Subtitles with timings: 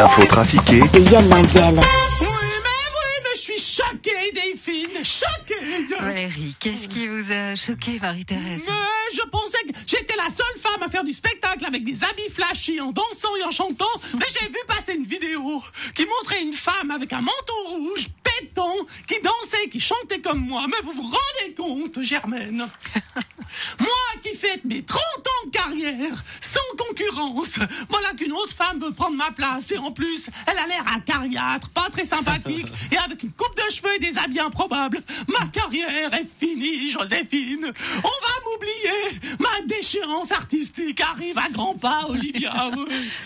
[0.00, 1.74] L'info trafiquée de Yann Mandiel.
[1.74, 1.86] Oui,
[2.22, 5.94] mais oui, mais je suis choquée, Delphine, choquée.
[6.00, 8.62] Valérie, qu'est-ce qui vous a choqué, Marie-Thérèse?
[8.66, 12.30] Mais je pensais que j'étais la seule femme à faire du spectacle avec des habits
[12.32, 13.84] flashy, en dansant et en chantant.
[14.14, 15.62] Mais j'ai vu passer une vidéo
[15.94, 18.76] qui montrait une femme avec un manteau rouge, pétant,
[19.06, 20.64] qui dansait, qui chantait comme moi.
[20.66, 22.66] Mais vous vous rendez compte, Germaine?
[23.78, 23.88] Moi
[24.22, 27.58] qui fête mes 30 ans de carrière, sans concurrence,
[27.88, 29.70] voilà qu'une autre femme veut prendre ma place.
[29.72, 33.70] Et en plus, elle a l'air acariâtre, pas très sympathique, et avec une coupe de
[33.70, 35.00] cheveux et des habits improbables.
[35.28, 37.72] Ma carrière est finie, Joséphine.
[37.96, 39.36] On va m'oublier.
[39.38, 42.70] Ma déchéance artistique arrive à grands pas, Olivia.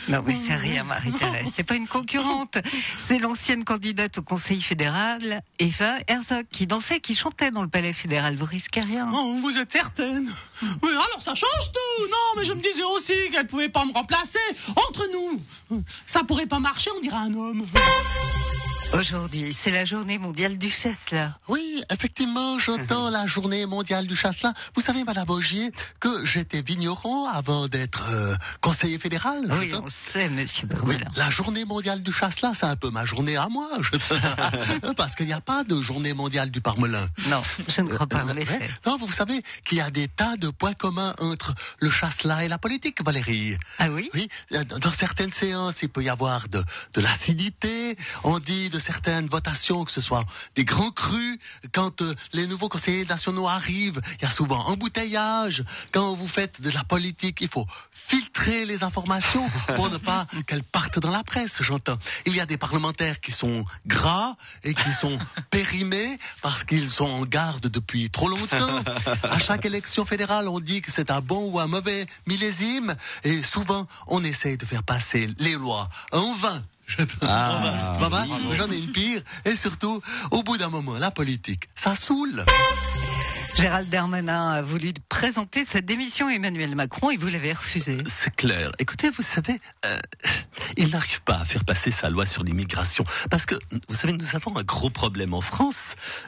[0.09, 1.49] Non, mais c'est rien, Marie-Thérèse.
[1.57, 2.59] C'est pas une concurrente.
[3.09, 7.93] C'est l'ancienne candidate au Conseil fédéral, Eva Herzog, qui dansait, qui chantait dans le palais
[7.93, 8.37] fédéral.
[8.37, 9.09] Vous risquez rien.
[9.13, 10.14] Oh, vous êtes certaine
[10.83, 12.07] Alors ça change tout.
[12.07, 14.39] Non, mais je me disais aussi qu'elle pouvait pas me remplacer.
[14.77, 15.41] Entre nous,
[16.07, 17.65] ça pourrait pas marcher, on dirait un homme.
[18.99, 21.37] Aujourd'hui, c'est la journée mondiale du chasse, là.
[21.49, 24.53] Oui, effectivement, j'entends la journée mondiale du chasse-là.
[24.77, 29.47] Vous savez, Madame Augier, que j'étais vigneron avant d'être euh, conseiller fédéral.
[29.51, 31.11] Oui, on sait, monsieur Oui, Brûlin.
[31.17, 33.69] la journée mondiale du chasse-là, c'est un peu ma journée à moi.
[34.97, 37.09] Parce qu'il n'y a pas de journée mondiale du parmelin.
[37.27, 38.71] Non, je ne crois pas, en Euh, effet.
[38.87, 42.49] Non, vous savez qu'il y a des tas de points communs entre le chasse-là et
[42.49, 43.57] la politique, Valérie.
[43.81, 44.09] Ah oui?
[44.15, 46.63] Oui, euh, dans certaines séances, il peut y avoir de,
[46.95, 47.97] de l'acidité.
[48.23, 51.39] On dit de certaines votations que ce soit des grands crus.
[51.73, 55.65] Quand euh, les nouveaux conseillers nationaux arrivent, il y a souvent embouteillage.
[55.93, 60.63] Quand vous faites de la politique, il faut filtrer les informations pour ne pas qu'elles
[60.63, 61.99] partent dans la presse, j'entends.
[62.27, 65.19] Il y a des parlementaires qui sont gras et qui sont
[65.51, 68.83] périmés parce qu'ils sont en garde depuis trop longtemps.
[69.23, 73.43] À chaque élection fédérale, on dit que c'est un bon ou un mauvais millésime et
[73.43, 76.63] souvent on essaye de faire passer les lois en vain.
[77.23, 77.95] Ah, en vain.
[77.95, 78.57] C'est pas mal, oui.
[78.57, 79.23] j'en ai une pire.
[79.45, 80.01] Et surtout,
[80.31, 82.45] au bout d'un moment, la politique, ça saoule.
[83.57, 88.03] Gérald Darmanin a voulu présenter sa démission à Emmanuel Macron et vous l'avez refusé.
[88.21, 88.73] C'est clair.
[88.81, 89.99] Écoutez, vous savez, euh,
[90.77, 93.05] il n'arrive pas à faire passer sa loi sur l'immigration.
[93.31, 93.55] Parce que,
[93.89, 95.77] vous savez, nous avons un gros problème en France.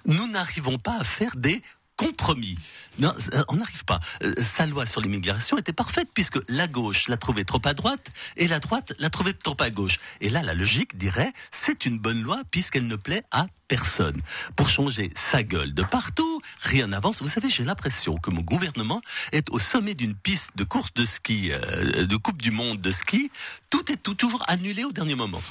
[0.04, 1.62] Nous n'arrivons pas à faire des
[1.96, 2.58] compromis.
[2.98, 4.00] Non, euh, on n'arrive pas.
[4.22, 8.06] Euh, sa loi sur l'immigration était parfaite puisque la gauche l'a trouvée trop à droite
[8.36, 9.98] et la droite l'a trouvée trop à gauche.
[10.20, 14.22] Et là, la logique dirait, c'est une bonne loi puisqu'elle ne plaît à personne.
[14.56, 17.20] Pour changer sa gueule de partout, rien n'avance.
[17.20, 19.02] Vous savez, j'ai l'impression que mon gouvernement
[19.32, 22.90] est au sommet d'une piste de course de ski, euh, de Coupe du Monde de
[22.92, 23.30] ski.
[23.68, 25.42] Tout est tout- toujours annulé au dernier moment.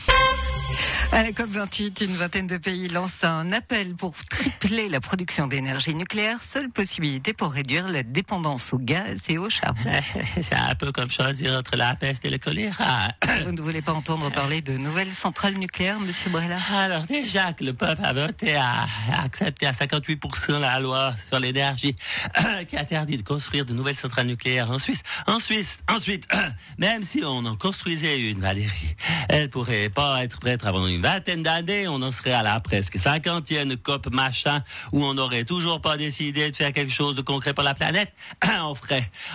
[1.11, 5.93] À la COP28, une vingtaine de pays lancent un appel pour tripler la production d'énergie
[5.93, 9.79] nucléaire, seule possibilité pour réduire la dépendance au gaz et au charbon.
[10.41, 13.13] C'est un peu comme choisir entre la peste et le choléra.
[13.45, 17.63] Vous ne voulez pas entendre parler de nouvelles centrales nucléaires, monsieur Brella Alors déjà que
[17.63, 21.95] le peuple a voté à, a accepté à 58% la loi sur l'énergie
[22.67, 25.01] qui interdit de construire de nouvelles centrales nucléaires en Suisse.
[25.27, 26.27] En Suisse, ensuite,
[26.77, 28.95] même si on en construisait une, Valérie,
[29.29, 31.87] elle pourrait pas être prête avant une vingtaine d'années.
[31.87, 36.49] On en serait à la presque cinquantième COP machin où on n'aurait toujours pas décidé
[36.51, 38.11] de faire quelque chose de concret pour la planète.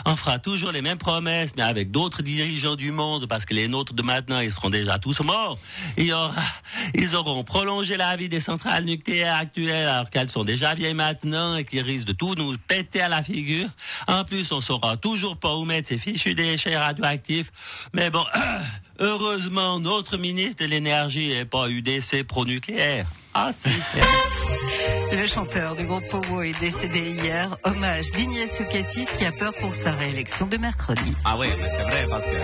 [0.06, 3.68] on fera toujours les mêmes promesses, mais avec d'autres dirigeants du monde, parce que les
[3.68, 5.58] nôtres de maintenant, ils seront déjà tous morts.
[5.96, 11.56] Ils auront prolongé la vie des centrales nucléaires actuelles, alors qu'elles sont déjà vieilles maintenant
[11.56, 13.68] et qui risquent de tout nous péter à la figure.
[14.06, 17.50] En plus, on saura toujours pas où mettre ces fichus déchets radioactifs.
[17.92, 18.24] Mais bon,
[18.98, 23.06] heureusement, notre ministre de l'énergie n'est pas UDC pro-nucléaire.
[23.34, 23.68] Ah, si.
[25.12, 27.56] Le chanteur du groupe Pogo est décédé hier.
[27.64, 31.14] Hommage d'Ignacio Cassis qui a peur pour sa réélection de mercredi.
[31.24, 32.38] Ah oui, mais c'est vrai parce que.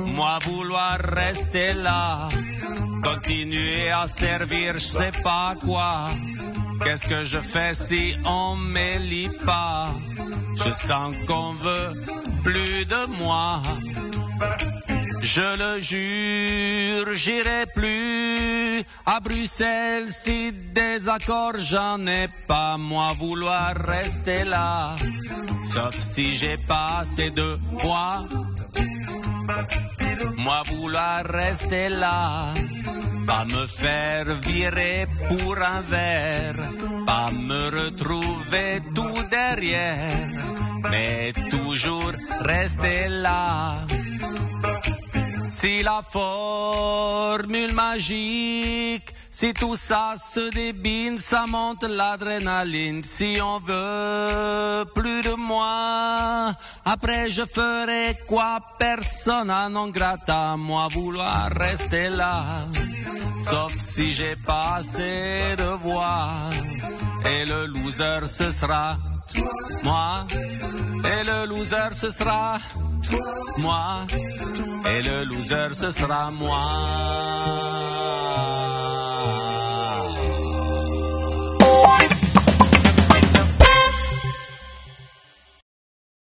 [0.00, 2.28] Moi vouloir rester là,
[3.04, 6.08] continuer à servir je sais pas quoi.
[6.82, 9.94] Qu'est-ce que je fais si on m'élit pas?
[10.56, 11.92] Je sens qu'on veut
[12.48, 13.62] plus de moi.
[15.20, 22.78] Je le jure, j'irai plus à Bruxelles si désaccord j'en ai pas.
[22.78, 24.96] Moi vouloir rester là,
[25.72, 28.24] sauf si j'ai pas assez de poids.
[30.36, 32.54] Moi vouloir rester là,
[33.26, 36.60] pas me faire virer pour un verre,
[37.04, 40.27] pas me retrouver tout derrière,
[41.78, 42.12] toujours
[43.08, 43.86] là.
[45.50, 53.04] Si la formule magique Si tout ça se débine, ça monte l'adrénaline.
[53.04, 56.52] Si on veut plus de moi,
[56.84, 58.58] après je ferai quoi?
[58.80, 62.66] Persona non grata, moi vouloir rester là.
[63.42, 66.50] Sauf si j'ai pas assez de voix.
[67.24, 68.96] Et le loser ce sera
[69.84, 70.26] moi.
[71.28, 72.56] Le loser ce sera
[73.58, 74.06] moi.
[74.86, 77.57] Et le loser ce sera moi.